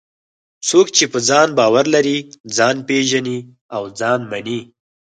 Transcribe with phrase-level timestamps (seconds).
[0.67, 2.17] څوک چې په ځان باور لري،
[2.57, 3.37] ځان پېژني
[3.75, 4.59] او ځان مني.